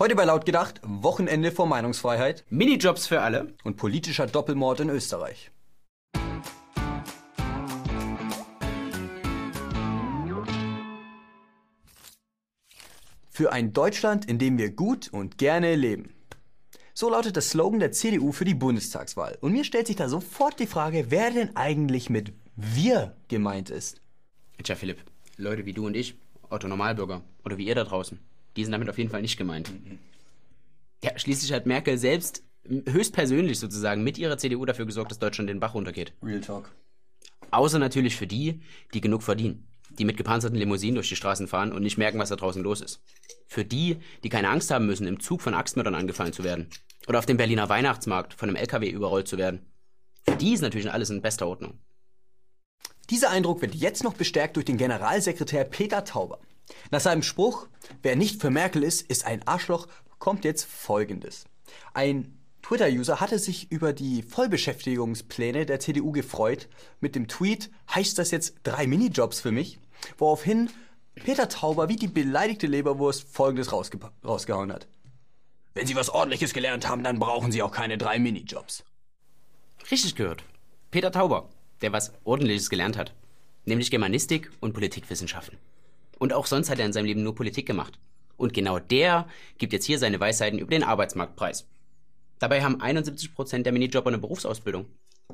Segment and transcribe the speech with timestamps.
[0.00, 3.52] Heute bei Laut gedacht, Wochenende vor Meinungsfreiheit Minijobs für alle.
[3.64, 5.50] und politischer Doppelmord in Österreich.
[13.28, 16.14] Für ein Deutschland, in dem wir gut und gerne leben.
[16.94, 19.36] So lautet das Slogan der CDU für die Bundestagswahl.
[19.40, 24.00] Und mir stellt sich da sofort die Frage, wer denn eigentlich mit wir gemeint ist.
[24.62, 25.02] Tja, Philipp,
[25.36, 26.14] Leute wie du und ich,
[26.50, 28.20] Otto Normalbürger, oder wie ihr da draußen,
[28.58, 29.70] die sind damit auf jeden Fall nicht gemeint.
[31.04, 35.60] Ja, schließlich hat Merkel selbst höchstpersönlich sozusagen mit ihrer CDU dafür gesorgt, dass Deutschland den
[35.60, 36.12] Bach runtergeht.
[36.22, 36.72] Real Talk.
[37.52, 38.60] Außer natürlich für die,
[38.94, 39.68] die genug verdienen.
[39.90, 42.80] Die mit gepanzerten Limousinen durch die Straßen fahren und nicht merken, was da draußen los
[42.80, 43.00] ist.
[43.46, 46.68] Für die, die keine Angst haben müssen, im Zug von Axtmördern angefallen zu werden.
[47.06, 49.66] Oder auf dem Berliner Weihnachtsmarkt von einem LKW überrollt zu werden.
[50.28, 51.78] Für die ist natürlich alles in bester Ordnung.
[53.08, 56.40] Dieser Eindruck wird jetzt noch bestärkt durch den Generalsekretär Peter Tauber.
[56.90, 57.68] Nach seinem Spruch,
[58.02, 61.44] wer nicht für Merkel ist, ist ein Arschloch, kommt jetzt Folgendes.
[61.94, 66.68] Ein Twitter-User hatte sich über die Vollbeschäftigungspläne der CDU gefreut.
[67.00, 69.78] Mit dem Tweet, heißt das jetzt drei Minijobs für mich?
[70.18, 70.70] Woraufhin
[71.14, 74.86] Peter Tauber wie die beleidigte Leberwurst Folgendes rausge rausgehauen hat.
[75.74, 78.84] Wenn Sie was Ordentliches gelernt haben, dann brauchen Sie auch keine drei Minijobs.
[79.90, 80.44] Richtig gehört.
[80.90, 81.48] Peter Tauber,
[81.82, 83.14] der was Ordentliches gelernt hat.
[83.64, 85.58] Nämlich Germanistik und Politikwissenschaften.
[86.18, 87.98] Und auch sonst hat er in seinem Leben nur Politik gemacht.
[88.36, 89.26] Und genau der
[89.58, 91.66] gibt jetzt hier seine Weisheiten über den Arbeitsmarktpreis.
[92.38, 94.86] Dabei haben 71% der Minijobber eine Berufsausbildung.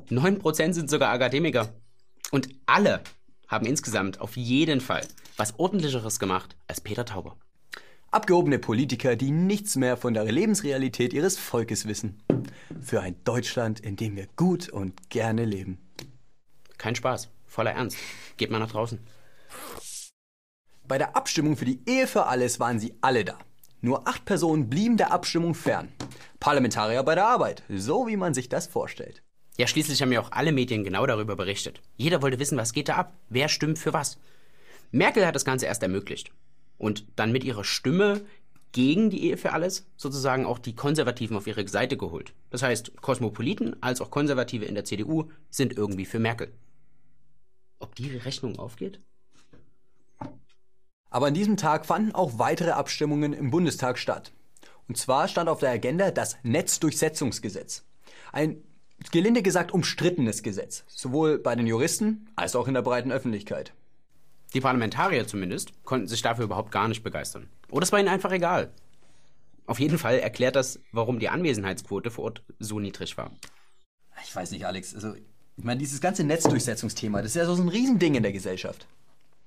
[0.09, 1.73] 9% sind sogar Akademiker.
[2.31, 3.01] Und alle
[3.47, 7.37] haben insgesamt auf jeden Fall was Ordentlicheres gemacht als Peter Tauber.
[8.09, 12.23] Abgehobene Politiker, die nichts mehr von der Lebensrealität ihres Volkes wissen.
[12.81, 15.77] Für ein Deutschland, in dem wir gut und gerne leben.
[16.77, 17.97] Kein Spaß, voller Ernst.
[18.37, 18.99] Geht mal nach draußen.
[20.87, 23.39] Bei der Abstimmung für die Ehe für alles waren sie alle da.
[23.81, 25.91] Nur acht Personen blieben der Abstimmung fern.
[26.39, 29.23] Parlamentarier bei der Arbeit, so wie man sich das vorstellt.
[29.57, 31.81] Ja, schließlich haben ja auch alle Medien genau darüber berichtet.
[31.97, 33.13] Jeder wollte wissen, was geht da ab?
[33.29, 34.19] Wer stimmt für was?
[34.91, 36.31] Merkel hat das Ganze erst ermöglicht.
[36.77, 38.21] Und dann mit ihrer Stimme
[38.71, 42.33] gegen die Ehe für alles sozusagen auch die Konservativen auf ihre Seite geholt.
[42.51, 46.51] Das heißt, Kosmopoliten als auch Konservative in der CDU sind irgendwie für Merkel.
[47.79, 48.99] Ob die Rechnung aufgeht?
[51.15, 54.33] Aber an diesem Tag fanden auch weitere Abstimmungen im Bundestag statt.
[54.89, 57.85] Und zwar stand auf der Agenda das Netzdurchsetzungsgesetz.
[58.33, 58.57] Ein
[59.13, 63.71] gelinde gesagt umstrittenes Gesetz, sowohl bei den Juristen als auch in der breiten Öffentlichkeit.
[64.53, 67.47] Die Parlamentarier zumindest konnten sich dafür überhaupt gar nicht begeistern.
[67.71, 68.73] Oder es war ihnen einfach egal.
[69.67, 73.31] Auf jeden Fall erklärt das, warum die Anwesenheitsquote vor Ort so niedrig war.
[74.21, 74.93] Ich weiß nicht, Alex.
[74.93, 78.85] Also, ich meine, dieses ganze Netzdurchsetzungsthema, das ist ja so ein Riesending in der Gesellschaft.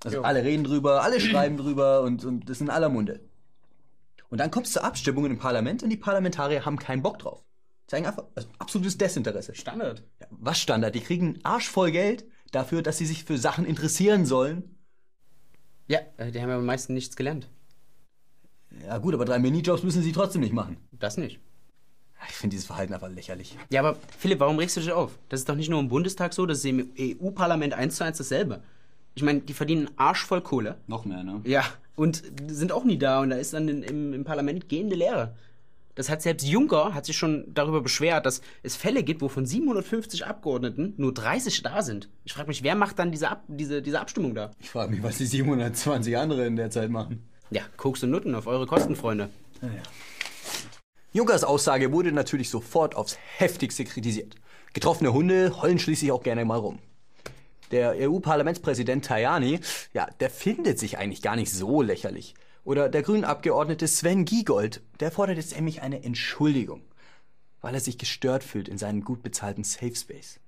[0.04, 0.22] Also Jo.
[0.22, 3.20] alle reden drüber, alle schreiben drüber und, und das ist in aller Munde.
[4.30, 7.44] Und dann kommt es zur Abstimmung im Parlament und die Parlamentarier haben keinen Bock drauf.
[7.86, 9.54] Zeigen einfach also absolutes Desinteresse.
[9.54, 10.02] Standard.
[10.20, 10.94] Ja, was Standard?
[10.94, 14.76] Die kriegen Arsch voll Geld dafür, dass sie sich für Sachen interessieren sollen.
[15.86, 17.48] Ja, äh, die haben ja am meisten nichts gelernt.
[18.86, 20.76] Ja gut, aber drei Minijobs müssen sie trotzdem nicht machen.
[20.92, 21.40] Das nicht.
[22.28, 23.56] Ich finde dieses Verhalten einfach lächerlich.
[23.70, 25.18] Ja, aber Philipp, warum regst du dich auf?
[25.30, 28.18] Das ist doch nicht nur im Bundestag so, das ist im EU-Parlament eins zu eins
[28.18, 28.62] dasselbe.
[29.18, 30.76] Ich meine, die verdienen Arsch voll Kohle.
[30.86, 31.40] Noch mehr, ne?
[31.42, 31.64] Ja,
[31.96, 35.34] und sind auch nie da und da ist dann in, im, im Parlament gehende Leere.
[35.96, 39.44] Das hat selbst Juncker hat sich schon darüber beschwert, dass es Fälle gibt, wo von
[39.44, 42.08] 750 Abgeordneten nur 30 da sind.
[42.22, 44.52] Ich frage mich, wer macht dann diese, Ab diese, diese Abstimmung da?
[44.60, 47.28] Ich frage mich, was die 720 andere in der Zeit machen.
[47.50, 49.30] Ja, Koks und Nutten auf eure Kosten, Freunde.
[51.12, 54.36] Junkers Aussage wurde natürlich sofort aufs heftigste kritisiert.
[54.74, 56.78] Getroffene Hunde heulen schließlich auch gerne mal rum.
[57.70, 59.60] Der EU-Parlamentspräsident Tajani,
[59.92, 62.34] ja, der findet sich eigentlich gar nicht so lächerlich.
[62.64, 66.82] Oder der grünen Abgeordnete Sven Giegold, der fordert jetzt nämlich eine Entschuldigung,
[67.60, 70.40] weil er sich gestört fühlt in seinem gut bezahlten Safe Space.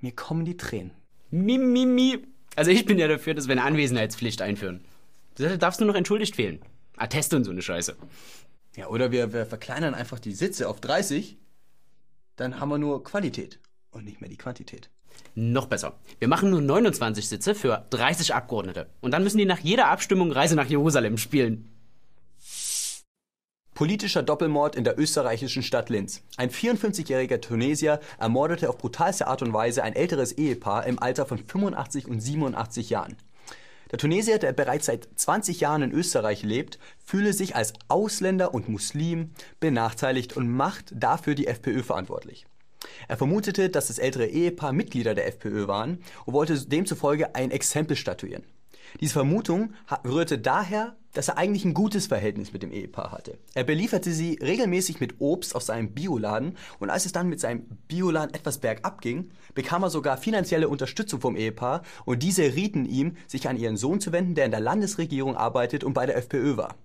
[0.00, 0.90] Mir kommen die Tränen.
[1.30, 2.18] Mi, mi, mi.
[2.56, 4.84] Also ich bin ja dafür, dass wir eine Anwesenheitspflicht einführen.
[5.36, 6.60] Da darfst du noch entschuldigt fehlen.
[6.96, 7.96] Atteste und so eine Scheiße.
[8.76, 11.38] Ja, oder wir, wir verkleinern einfach die Sitze auf 30,
[12.36, 13.60] dann haben wir nur Qualität
[13.90, 14.90] und nicht mehr die Quantität.
[15.34, 15.94] Noch besser.
[16.18, 18.88] Wir machen nur 29 Sitze für 30 Abgeordnete.
[19.00, 21.68] Und dann müssen die nach jeder Abstimmung Reise nach Jerusalem spielen.
[23.74, 26.22] Politischer Doppelmord in der österreichischen Stadt Linz.
[26.36, 31.38] Ein 54-jähriger Tunesier ermordete auf brutalste Art und Weise ein älteres Ehepaar im Alter von
[31.38, 33.16] 85 und 87 Jahren.
[33.90, 38.68] Der Tunesier, der bereits seit 20 Jahren in Österreich lebt, fühle sich als Ausländer und
[38.68, 42.46] Muslim benachteiligt und macht dafür die FPÖ verantwortlich.
[43.08, 47.96] Er vermutete, dass das ältere Ehepaar Mitglieder der FPÖ waren und wollte demzufolge ein Exempel
[47.96, 48.44] statuieren.
[49.00, 49.72] Diese Vermutung
[50.04, 53.38] rührte daher, dass er eigentlich ein gutes Verhältnis mit dem Ehepaar hatte.
[53.54, 57.66] Er belieferte sie regelmäßig mit Obst aus seinem Bioladen und als es dann mit seinem
[57.88, 63.16] Bioladen etwas bergab ging, bekam er sogar finanzielle Unterstützung vom Ehepaar und diese rieten ihm,
[63.26, 66.56] sich an ihren Sohn zu wenden, der in der Landesregierung arbeitet und bei der FPÖ
[66.56, 66.76] war.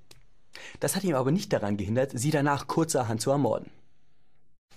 [0.80, 3.70] Das hat ihm aber nicht daran gehindert, sie danach kurzerhand zu ermorden.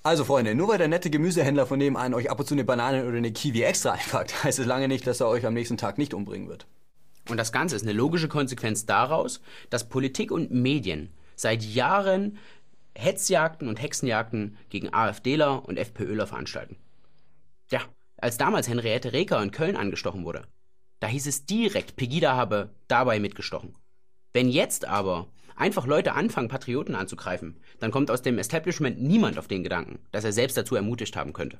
[0.02, 3.06] Also Freunde, nur weil der nette Gemüsehändler von nebenan euch ab und zu eine Banane
[3.06, 5.98] oder eine Kiwi extra einpackt, heißt es lange nicht, dass er euch am nächsten Tag
[5.98, 6.66] nicht umbringen wird.
[7.28, 12.38] Und das Ganze ist eine logische Konsequenz daraus, dass Politik und Medien seit Jahren
[12.94, 16.76] Hetzjagden und Hexenjagden gegen AfDler und FPÖler veranstalten.
[17.70, 17.80] Ja,
[18.16, 20.44] als damals Henriette Reker in Köln angestochen wurde,
[20.98, 23.74] da hieß es direkt, Pegida habe dabei mitgestochen.
[24.32, 25.28] Wenn jetzt aber
[25.60, 30.24] einfach Leute anfangen, Patrioten anzugreifen, dann kommt aus dem Establishment niemand auf den Gedanken, dass
[30.24, 31.58] er selbst dazu ermutigt haben könnte.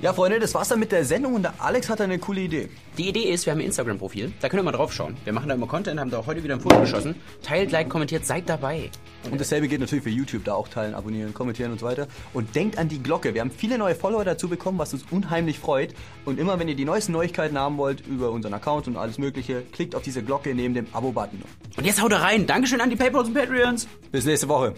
[0.00, 2.68] Ja, Freunde, das war's dann mit der Sendung und der Alex hat eine coole Idee.
[2.96, 5.16] Die Idee ist, wir haben ein Instagram-Profil, da könnt ihr mal drauf schauen.
[5.24, 7.16] Wir machen da immer Content, haben da auch heute wieder ein Foto geschossen.
[7.42, 8.92] Teilt, like, kommentiert, seid dabei.
[9.28, 12.06] Und dasselbe geht natürlich für YouTube, da auch teilen, abonnieren, kommentieren und so weiter.
[12.32, 13.34] Und denkt an die Glocke.
[13.34, 15.94] Wir haben viele neue Follower dazu bekommen, was uns unheimlich freut.
[16.24, 19.62] Und immer, wenn ihr die neuesten Neuigkeiten haben wollt über unseren Account und alles mögliche,
[19.72, 21.42] klickt auf diese Glocke neben dem Abo-Button.
[21.76, 22.46] Und jetzt haut rein.
[22.46, 23.88] Dankeschön an die Paypals und Patreons.
[24.12, 24.74] Bis nächste Woche.